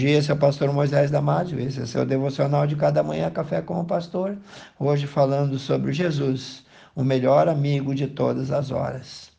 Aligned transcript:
Dia, 0.00 0.16
esse 0.16 0.30
é 0.30 0.34
o 0.34 0.38
pastor 0.38 0.72
Moisés 0.72 1.10
Damásio, 1.10 1.60
esse 1.60 1.78
é 1.78 1.84
seu 1.84 2.06
devocional 2.06 2.66
de 2.66 2.74
cada 2.74 3.02
manhã, 3.02 3.30
Café 3.30 3.60
com 3.60 3.78
o 3.78 3.84
Pastor. 3.84 4.34
Hoje 4.78 5.06
falando 5.06 5.58
sobre 5.58 5.92
Jesus, 5.92 6.64
o 6.96 7.04
melhor 7.04 7.48
amigo 7.48 7.94
de 7.94 8.06
todas 8.06 8.50
as 8.50 8.70
horas. 8.70 9.30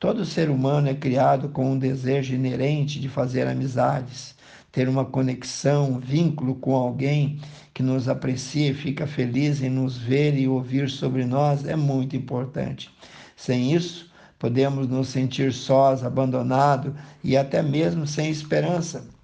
Todo 0.00 0.24
ser 0.24 0.48
humano 0.48 0.88
é 0.88 0.94
criado 0.94 1.50
com 1.50 1.72
um 1.72 1.78
desejo 1.78 2.34
inerente 2.34 2.98
de 2.98 3.10
fazer 3.10 3.46
amizades, 3.46 4.34
ter 4.72 4.88
uma 4.88 5.04
conexão, 5.04 5.90
um 5.90 5.98
vínculo 5.98 6.54
com 6.54 6.74
alguém 6.74 7.38
que 7.74 7.82
nos 7.82 8.08
aprecia 8.08 8.70
e 8.70 8.74
fica 8.74 9.06
feliz 9.06 9.60
em 9.60 9.68
nos 9.68 9.98
ver 9.98 10.34
e 10.34 10.48
ouvir 10.48 10.88
sobre 10.88 11.26
nós 11.26 11.66
é 11.66 11.76
muito 11.76 12.16
importante. 12.16 12.90
Sem 13.36 13.74
isso, 13.74 14.10
podemos 14.38 14.88
nos 14.88 15.08
sentir 15.08 15.52
sós, 15.52 16.02
abandonados 16.02 16.94
e 17.22 17.36
até 17.36 17.60
mesmo 17.60 18.06
sem 18.06 18.30
esperança. 18.30 19.14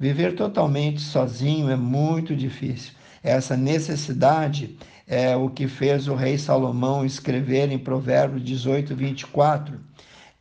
Viver 0.00 0.34
totalmente 0.34 0.98
sozinho 0.98 1.68
é 1.68 1.76
muito 1.76 2.34
difícil. 2.34 2.94
Essa 3.22 3.54
necessidade 3.54 4.78
é 5.06 5.36
o 5.36 5.50
que 5.50 5.68
fez 5.68 6.08
o 6.08 6.14
rei 6.14 6.38
Salomão 6.38 7.04
escrever 7.04 7.70
em 7.70 7.78
Provérbios 7.78 8.42
18, 8.42 8.96
24. 8.96 9.78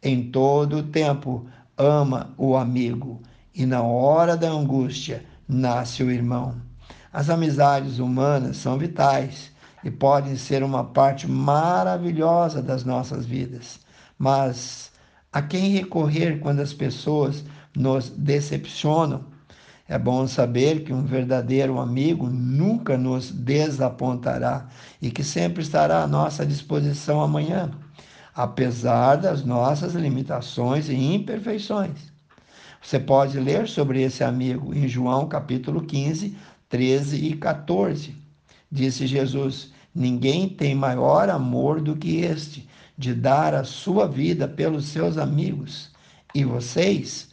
Em 0.02 0.32
todo 0.32 0.78
o 0.78 0.84
tempo 0.84 1.46
ama 1.78 2.34
o 2.38 2.56
amigo, 2.56 3.22
e 3.54 3.66
na 3.66 3.82
hora 3.82 4.38
da 4.38 4.50
angústia 4.50 5.26
nasce 5.46 6.04
o 6.04 6.10
irmão. 6.10 6.56
As 7.12 7.30
amizades 7.30 8.00
humanas 8.00 8.56
são 8.56 8.78
vitais 8.78 9.52
e 9.84 9.92
podem 9.92 10.38
ser 10.38 10.64
uma 10.64 10.86
parte 10.86 11.28
maravilhosa 11.28 12.62
das 12.62 12.86
nossas 12.86 13.26
vidas, 13.26 13.82
mas 14.18 14.90
a 15.34 15.42
quem 15.42 15.72
recorrer 15.72 16.40
quando 16.40 16.62
as 16.62 16.72
pessoas 16.72 17.44
nos 17.76 18.10
decepcionam? 18.10 19.38
É 19.90 19.98
bom 19.98 20.28
saber 20.28 20.84
que 20.84 20.94
um 20.94 21.04
verdadeiro 21.04 21.80
amigo 21.80 22.30
nunca 22.30 22.96
nos 22.96 23.32
desapontará 23.32 24.68
e 25.02 25.10
que 25.10 25.24
sempre 25.24 25.64
estará 25.64 26.04
à 26.04 26.08
nossa 26.08 26.46
disposição 26.46 27.20
amanhã, 27.24 27.72
apesar 28.36 29.16
das 29.16 29.44
nossas 29.44 29.96
limitações 29.96 30.90
e 30.90 30.94
imperfeições. 30.94 32.14
Você 32.80 33.00
pode 33.00 33.40
ler 33.40 33.68
sobre 33.68 34.04
esse 34.04 34.24
amigo 34.24 34.76
em 34.76 34.88
João 34.88 35.28
capítulo 35.28 35.82
15, 35.82 36.38
13 36.70 37.26
e 37.26 37.36
14. 37.36 38.16
Disse 38.72 39.08
Jesus: 39.08 39.74
Ninguém 39.94 40.48
tem 40.48 40.76
maior 40.76 41.30
amor 41.32 41.82
do 41.82 41.96
que 41.96 42.18
este, 42.18 42.70
de 42.96 43.12
dar 43.16 43.56
a 43.56 43.64
sua 43.64 44.08
vida 44.08 44.48
pelos 44.48 44.86
seus 44.86 45.18
amigos. 45.18 45.90
E 46.36 46.44
vocês, 46.46 47.30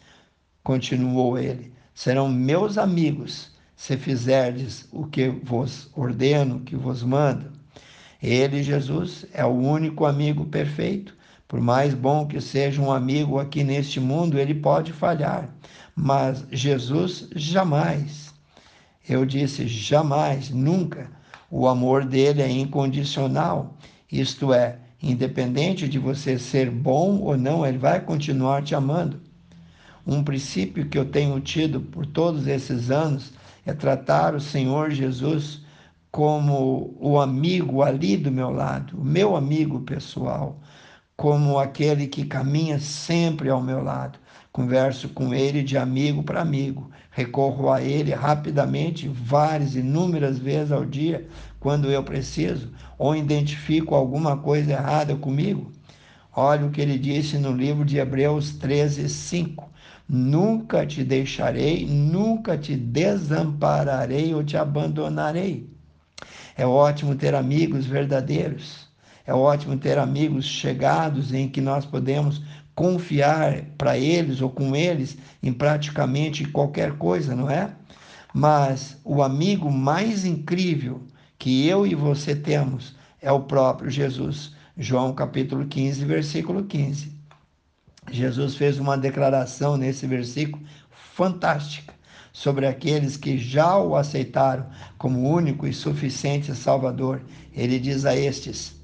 continuou 0.64 1.38
ele, 1.38 1.75
serão 1.96 2.28
meus 2.28 2.76
amigos, 2.76 3.50
se 3.74 3.96
fizerdes 3.96 4.86
o 4.92 5.06
que 5.06 5.30
vos 5.30 5.90
ordeno, 5.96 6.60
que 6.60 6.76
vos 6.76 7.02
mando. 7.02 7.50
Ele, 8.22 8.62
Jesus, 8.62 9.24
é 9.32 9.42
o 9.46 9.48
único 9.48 10.04
amigo 10.04 10.44
perfeito. 10.44 11.16
Por 11.48 11.58
mais 11.58 11.94
bom 11.94 12.26
que 12.26 12.38
seja 12.38 12.82
um 12.82 12.92
amigo 12.92 13.38
aqui 13.38 13.64
neste 13.64 13.98
mundo, 13.98 14.38
ele 14.38 14.54
pode 14.54 14.92
falhar, 14.92 15.48
mas 15.94 16.44
Jesus 16.52 17.30
jamais. 17.34 18.34
Eu 19.08 19.24
disse 19.24 19.66
jamais, 19.66 20.50
nunca. 20.50 21.10
O 21.50 21.66
amor 21.66 22.04
dele 22.04 22.42
é 22.42 22.50
incondicional, 22.50 23.74
isto 24.12 24.52
é, 24.52 24.78
independente 25.02 25.88
de 25.88 25.98
você 25.98 26.38
ser 26.38 26.70
bom 26.70 27.20
ou 27.20 27.38
não, 27.38 27.66
ele 27.66 27.78
vai 27.78 28.00
continuar 28.00 28.62
te 28.62 28.74
amando. 28.74 29.25
Um 30.06 30.22
princípio 30.22 30.86
que 30.88 30.96
eu 30.96 31.04
tenho 31.04 31.40
tido 31.40 31.80
por 31.80 32.06
todos 32.06 32.46
esses 32.46 32.92
anos 32.92 33.32
é 33.64 33.72
tratar 33.72 34.36
o 34.36 34.40
Senhor 34.40 34.90
Jesus 34.92 35.60
como 36.12 36.96
o 37.00 37.20
amigo 37.20 37.82
ali 37.82 38.16
do 38.16 38.30
meu 38.30 38.50
lado, 38.50 38.96
o 38.96 39.04
meu 39.04 39.34
amigo 39.34 39.80
pessoal, 39.80 40.60
como 41.16 41.58
aquele 41.58 42.06
que 42.06 42.24
caminha 42.24 42.78
sempre 42.78 43.50
ao 43.50 43.60
meu 43.60 43.82
lado. 43.82 44.18
Converso 44.52 45.08
com 45.08 45.34
ele 45.34 45.62
de 45.62 45.76
amigo 45.76 46.22
para 46.22 46.40
amigo, 46.40 46.88
recorro 47.10 47.70
a 47.70 47.82
ele 47.82 48.14
rapidamente, 48.14 49.08
várias, 49.08 49.74
inúmeras 49.74 50.38
vezes 50.38 50.70
ao 50.70 50.84
dia, 50.84 51.26
quando 51.58 51.90
eu 51.90 52.02
preciso, 52.04 52.72
ou 52.96 53.16
identifico 53.16 53.94
alguma 53.94 54.36
coisa 54.36 54.72
errada 54.72 55.16
comigo. 55.16 55.72
Olha 56.34 56.64
o 56.64 56.70
que 56.70 56.80
ele 56.80 56.96
disse 56.96 57.38
no 57.38 57.50
livro 57.50 57.84
de 57.84 57.98
Hebreus 57.98 58.52
13, 58.52 59.08
5. 59.08 59.75
Nunca 60.08 60.86
te 60.86 61.02
deixarei, 61.02 61.84
nunca 61.84 62.56
te 62.56 62.76
desampararei 62.76 64.32
ou 64.34 64.44
te 64.44 64.56
abandonarei. 64.56 65.68
É 66.56 66.64
ótimo 66.64 67.16
ter 67.16 67.34
amigos 67.34 67.86
verdadeiros. 67.86 68.86
É 69.26 69.34
ótimo 69.34 69.76
ter 69.76 69.98
amigos 69.98 70.44
chegados 70.44 71.34
em 71.34 71.48
que 71.48 71.60
nós 71.60 71.84
podemos 71.84 72.40
confiar 72.74 73.62
para 73.76 73.98
eles 73.98 74.40
ou 74.40 74.50
com 74.50 74.76
eles 74.76 75.18
em 75.42 75.52
praticamente 75.52 76.44
qualquer 76.44 76.92
coisa, 76.92 77.34
não 77.34 77.50
é? 77.50 77.70
Mas 78.32 79.00
o 79.02 79.22
amigo 79.22 79.72
mais 79.72 80.24
incrível 80.24 81.02
que 81.38 81.66
eu 81.66 81.86
e 81.86 81.94
você 81.94 82.36
temos 82.36 82.94
é 83.20 83.32
o 83.32 83.40
próprio 83.40 83.90
Jesus. 83.90 84.54
João 84.78 85.14
capítulo 85.14 85.66
15, 85.66 86.04
versículo 86.04 86.64
15. 86.64 87.15
Jesus 88.10 88.54
fez 88.54 88.78
uma 88.78 88.96
declaração 88.96 89.76
nesse 89.76 90.06
versículo 90.06 90.64
fantástica 90.90 91.94
sobre 92.32 92.66
aqueles 92.66 93.16
que 93.16 93.38
já 93.38 93.78
o 93.78 93.96
aceitaram 93.96 94.66
como 94.98 95.28
único 95.28 95.66
e 95.66 95.72
suficiente 95.72 96.54
Salvador. 96.54 97.22
Ele 97.52 97.78
diz 97.78 98.04
a 98.04 98.14
estes: 98.14 98.76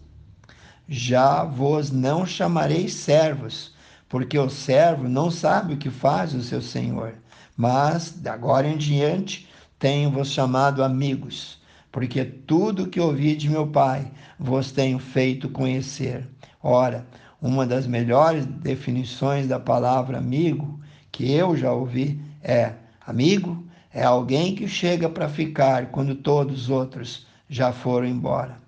Já 0.88 1.44
vos 1.44 1.90
não 1.90 2.24
chamarei 2.24 2.88
servos, 2.88 3.74
porque 4.08 4.38
o 4.38 4.48
servo 4.48 5.08
não 5.08 5.30
sabe 5.30 5.74
o 5.74 5.76
que 5.76 5.90
faz 5.90 6.34
o 6.34 6.42
seu 6.42 6.62
senhor, 6.62 7.14
mas 7.56 8.10
de 8.10 8.28
agora 8.28 8.66
em 8.66 8.76
diante 8.76 9.48
tenho-vos 9.78 10.30
chamado 10.30 10.82
amigos, 10.82 11.60
porque 11.90 12.24
tudo 12.24 12.88
que 12.88 13.00
ouvi 13.00 13.36
de 13.36 13.50
meu 13.50 13.66
Pai 13.66 14.10
vos 14.38 14.72
tenho 14.72 14.98
feito 14.98 15.48
conhecer. 15.50 16.26
Ora, 16.62 17.06
uma 17.42 17.66
das 17.66 17.88
melhores 17.88 18.46
definições 18.46 19.48
da 19.48 19.58
palavra 19.58 20.16
amigo 20.16 20.80
que 21.10 21.32
eu 21.32 21.56
já 21.56 21.72
ouvi 21.72 22.22
é: 22.40 22.74
amigo 23.04 23.66
é 23.92 24.04
alguém 24.04 24.54
que 24.54 24.68
chega 24.68 25.08
para 25.08 25.28
ficar 25.28 25.86
quando 25.86 26.14
todos 26.14 26.62
os 26.62 26.70
outros 26.70 27.26
já 27.50 27.72
foram 27.72 28.06
embora. 28.06 28.62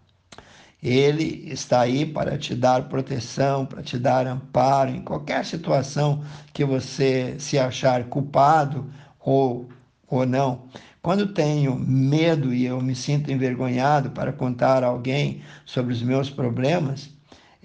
Ele 0.83 1.49
está 1.51 1.81
aí 1.81 2.05
para 2.05 2.37
te 2.37 2.55
dar 2.55 2.91
proteção, 2.91 3.65
para 3.65 3.83
te 3.83 3.97
dar 3.97 4.27
amparo 4.27 4.91
em 4.91 5.01
qualquer 5.01 5.47
situação 5.47 6.23
que 6.53 6.63
você 6.63 7.37
se 7.39 7.59
achar 7.59 8.05
culpado 8.05 8.91
ou, 9.19 9.71
ou 10.07 10.27
não. 10.27 10.65
Quando 11.01 11.33
tenho 11.33 11.75
medo 11.75 12.53
e 12.53 12.67
eu 12.67 12.83
me 12.83 12.95
sinto 12.95 13.31
envergonhado 13.31 14.11
para 14.11 14.33
contar 14.33 14.85
a 14.85 14.89
alguém 14.89 15.41
sobre 15.65 15.93
os 15.95 16.03
meus 16.03 16.29
problemas, 16.29 17.11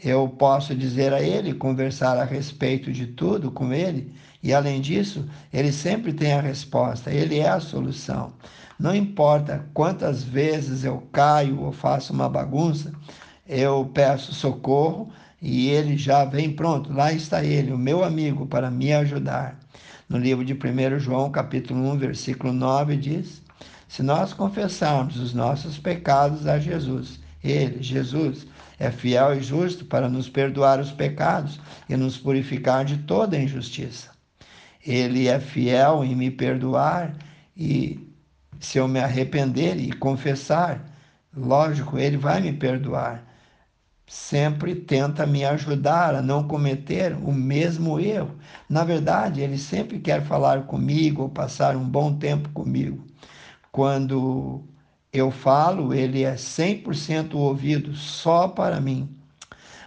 eu 0.03 0.27
posso 0.27 0.75
dizer 0.75 1.13
a 1.13 1.21
ele, 1.21 1.53
conversar 1.53 2.17
a 2.17 2.23
respeito 2.23 2.91
de 2.91 3.07
tudo 3.07 3.51
com 3.51 3.73
ele, 3.73 4.13
e 4.41 4.53
além 4.53 4.79
disso, 4.79 5.27
ele 5.51 5.71
sempre 5.71 6.13
tem 6.13 6.33
a 6.33 6.41
resposta, 6.41 7.11
ele 7.11 7.39
é 7.39 7.49
a 7.49 7.59
solução. 7.59 8.33
Não 8.79 8.95
importa 8.95 9.65
quantas 9.73 10.23
vezes 10.23 10.85
eu 10.85 11.03
caio 11.11 11.61
ou 11.61 11.71
faço 11.71 12.13
uma 12.13 12.29
bagunça, 12.29 12.93
eu 13.47 13.89
peço 13.93 14.33
socorro 14.33 15.11
e 15.41 15.69
ele 15.69 15.97
já 15.97 16.23
vem 16.23 16.53
pronto. 16.53 16.93
Lá 16.93 17.11
está 17.11 17.43
ele, 17.43 17.73
o 17.73 17.77
meu 17.77 18.03
amigo, 18.03 18.45
para 18.45 18.71
me 18.71 18.93
ajudar. 18.93 19.59
No 20.07 20.17
livro 20.17 20.45
de 20.45 20.53
1 20.53 20.99
João, 20.99 21.29
capítulo 21.29 21.91
1, 21.91 21.97
versículo 21.97 22.53
9, 22.53 22.95
diz: 22.95 23.41
Se 23.87 24.01
nós 24.01 24.33
confessarmos 24.33 25.17
os 25.17 25.33
nossos 25.33 25.77
pecados 25.77 26.47
a 26.47 26.57
Jesus, 26.57 27.19
ele, 27.43 27.83
Jesus, 27.83 28.47
é 28.79 28.89
fiel 28.89 29.35
e 29.35 29.41
justo 29.41 29.85
para 29.85 30.07
nos 30.07 30.29
perdoar 30.29 30.79
os 30.79 30.91
pecados 30.91 31.59
e 31.89 31.97
nos 31.97 32.17
purificar 32.17 32.85
de 32.85 32.99
toda 32.99 33.37
injustiça. 33.37 34.11
Ele 34.85 35.27
é 35.27 35.39
fiel 35.39 36.03
em 36.03 36.15
me 36.15 36.31
perdoar 36.31 37.15
e 37.55 38.09
se 38.59 38.77
eu 38.77 38.87
me 38.87 38.99
arrepender 38.99 39.77
e 39.77 39.91
confessar, 39.91 40.85
lógico, 41.35 41.97
ele 41.97 42.17
vai 42.17 42.39
me 42.39 42.53
perdoar. 42.53 43.23
Sempre 44.07 44.73
tenta 44.73 45.27
me 45.27 45.45
ajudar 45.45 46.15
a 46.15 46.21
não 46.21 46.47
cometer 46.47 47.13
o 47.13 47.31
mesmo 47.31 47.99
erro. 47.99 48.35
Na 48.67 48.83
verdade, 48.83 49.41
ele 49.41 49.57
sempre 49.57 49.99
quer 49.99 50.23
falar 50.23 50.63
comigo 50.63 51.23
ou 51.23 51.29
passar 51.29 51.75
um 51.75 51.87
bom 51.87 52.15
tempo 52.15 52.49
comigo. 52.49 53.05
Quando 53.71 54.63
eu 55.11 55.31
falo, 55.31 55.93
ele 55.93 56.23
é 56.23 56.35
100% 56.35 57.33
ouvido 57.33 57.95
só 57.95 58.47
para 58.47 58.79
mim. 58.79 59.09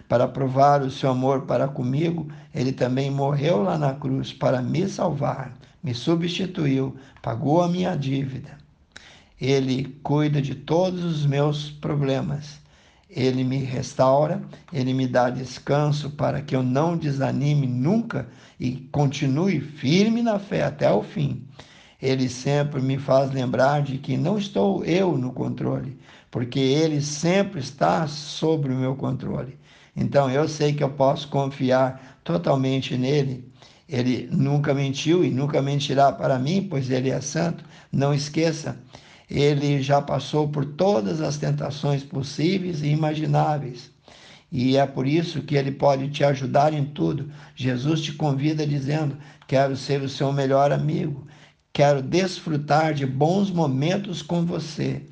Para 0.08 0.26
provar 0.26 0.82
o 0.82 0.90
seu 0.90 1.10
amor 1.10 1.42
para 1.42 1.68
comigo, 1.68 2.28
ele 2.52 2.72
também 2.72 3.10
morreu 3.10 3.62
lá 3.62 3.78
na 3.78 3.94
cruz 3.94 4.32
para 4.32 4.60
me 4.60 4.88
salvar, 4.88 5.56
me 5.82 5.94
substituiu, 5.94 6.96
pagou 7.22 7.62
a 7.62 7.68
minha 7.68 7.94
dívida. 7.94 8.58
Ele 9.40 9.96
cuida 10.02 10.42
de 10.42 10.54
todos 10.54 11.04
os 11.04 11.24
meus 11.24 11.70
problemas. 11.70 12.60
Ele 13.08 13.44
me 13.44 13.58
restaura, 13.58 14.42
ele 14.72 14.92
me 14.92 15.06
dá 15.06 15.30
descanso 15.30 16.10
para 16.10 16.42
que 16.42 16.56
eu 16.56 16.62
não 16.62 16.96
desanime 16.96 17.66
nunca 17.66 18.28
e 18.58 18.76
continue 18.90 19.60
firme 19.60 20.22
na 20.22 20.38
fé 20.38 20.64
até 20.64 20.90
o 20.90 21.02
fim. 21.02 21.46
Ele 22.02 22.28
sempre 22.28 22.82
me 22.82 22.98
faz 22.98 23.30
lembrar 23.30 23.80
de 23.80 23.96
que 23.96 24.16
não 24.16 24.36
estou 24.36 24.84
eu 24.84 25.16
no 25.16 25.32
controle, 25.32 25.96
porque 26.32 26.58
ele 26.58 27.00
sempre 27.00 27.60
está 27.60 28.08
sobre 28.08 28.72
o 28.72 28.76
meu 28.76 28.96
controle. 28.96 29.56
Então 29.94 30.28
eu 30.28 30.48
sei 30.48 30.72
que 30.72 30.82
eu 30.82 30.90
posso 30.90 31.28
confiar 31.28 32.18
totalmente 32.24 32.96
nele. 32.96 33.48
Ele 33.88 34.28
nunca 34.32 34.74
mentiu 34.74 35.24
e 35.24 35.30
nunca 35.30 35.62
mentirá 35.62 36.10
para 36.10 36.40
mim, 36.40 36.66
pois 36.68 36.90
ele 36.90 37.08
é 37.08 37.20
santo. 37.20 37.64
Não 37.92 38.12
esqueça, 38.12 38.76
ele 39.30 39.80
já 39.80 40.02
passou 40.02 40.48
por 40.48 40.64
todas 40.64 41.20
as 41.20 41.36
tentações 41.36 42.02
possíveis 42.02 42.82
e 42.82 42.88
imagináveis. 42.88 43.92
E 44.50 44.76
é 44.76 44.84
por 44.86 45.06
isso 45.06 45.42
que 45.42 45.54
ele 45.54 45.70
pode 45.70 46.10
te 46.10 46.24
ajudar 46.24 46.74
em 46.74 46.84
tudo. 46.84 47.30
Jesus 47.54 48.02
te 48.02 48.12
convida 48.12 48.66
dizendo: 48.66 49.16
Quero 49.46 49.76
ser 49.76 50.02
o 50.02 50.08
seu 50.08 50.32
melhor 50.32 50.72
amigo, 50.72 51.26
quero 51.72 52.02
desfrutar 52.02 52.92
de 52.92 53.06
bons 53.06 53.50
momentos 53.50 54.20
com 54.22 54.44
você. 54.44 55.02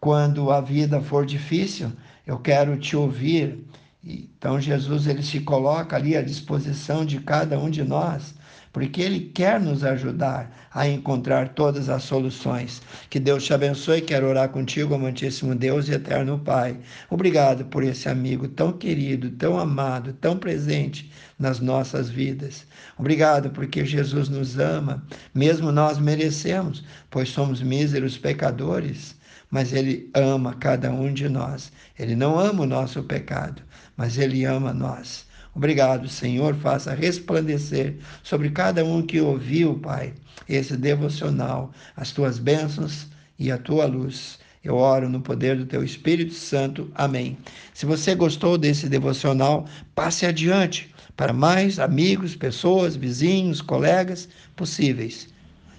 Quando 0.00 0.50
a 0.50 0.60
vida 0.60 1.00
for 1.00 1.24
difícil, 1.24 1.92
eu 2.26 2.38
quero 2.38 2.78
te 2.78 2.96
ouvir, 2.96 3.64
então 4.02 4.60
Jesus 4.60 5.06
ele 5.06 5.22
se 5.22 5.40
coloca 5.40 5.96
ali 5.96 6.16
à 6.16 6.22
disposição 6.22 7.04
de 7.04 7.20
cada 7.20 7.58
um 7.58 7.70
de 7.70 7.84
nós, 7.84 8.34
porque 8.72 9.02
ele 9.02 9.30
quer 9.34 9.60
nos 9.60 9.82
ajudar 9.84 10.68
a 10.72 10.88
encontrar 10.88 11.50
todas 11.50 11.88
as 11.88 12.02
soluções. 12.04 12.80
Que 13.08 13.18
Deus 13.18 13.44
te 13.44 13.52
abençoe. 13.52 14.00
Quero 14.00 14.28
orar 14.28 14.48
contigo, 14.48 14.94
amantíssimo 14.94 15.54
Deus 15.54 15.88
e 15.88 15.92
eterno 15.92 16.38
Pai. 16.38 16.78
Obrigado 17.08 17.64
por 17.64 17.82
esse 17.82 18.08
amigo 18.08 18.46
tão 18.48 18.72
querido, 18.72 19.30
tão 19.30 19.58
amado, 19.58 20.12
tão 20.14 20.38
presente 20.38 21.10
nas 21.38 21.58
nossas 21.60 22.08
vidas. 22.08 22.66
Obrigado 22.98 23.50
porque 23.50 23.84
Jesus 23.84 24.28
nos 24.28 24.58
ama, 24.58 25.02
mesmo 25.34 25.72
nós 25.72 25.98
merecemos, 25.98 26.84
pois 27.10 27.28
somos 27.28 27.62
míseros 27.62 28.16
pecadores 28.16 29.18
mas 29.50 29.72
Ele 29.72 30.08
ama 30.14 30.54
cada 30.54 30.92
um 30.92 31.12
de 31.12 31.28
nós. 31.28 31.72
Ele 31.98 32.14
não 32.14 32.38
ama 32.38 32.62
o 32.62 32.66
nosso 32.66 33.02
pecado, 33.02 33.62
mas 33.96 34.16
Ele 34.16 34.44
ama 34.44 34.72
nós. 34.72 35.26
Obrigado, 35.54 36.08
Senhor, 36.08 36.54
faça 36.54 36.94
resplandecer 36.94 37.96
sobre 38.22 38.50
cada 38.50 38.84
um 38.84 39.02
que 39.02 39.20
ouviu, 39.20 39.78
Pai, 39.78 40.14
esse 40.48 40.76
devocional, 40.76 41.72
as 41.96 42.12
tuas 42.12 42.38
bênçãos 42.38 43.08
e 43.38 43.50
a 43.50 43.58
tua 43.58 43.86
luz. 43.86 44.38
Eu 44.62 44.76
oro 44.76 45.08
no 45.08 45.20
poder 45.20 45.56
do 45.56 45.66
teu 45.66 45.82
Espírito 45.82 46.34
Santo. 46.34 46.90
Amém. 46.94 47.36
Se 47.72 47.86
você 47.86 48.14
gostou 48.14 48.58
desse 48.58 48.88
devocional, 48.88 49.66
passe 49.94 50.26
adiante 50.26 50.94
para 51.16 51.32
mais 51.32 51.78
amigos, 51.78 52.36
pessoas, 52.36 52.94
vizinhos, 52.94 53.60
colegas 53.60 54.28
possíveis. 54.54 55.28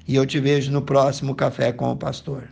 E 0.08 0.16
eu 0.16 0.26
te 0.26 0.40
vejo 0.40 0.72
no 0.72 0.82
próximo 0.82 1.36
Café 1.36 1.72
com 1.72 1.92
o 1.92 1.96
Pastor. 1.96 2.52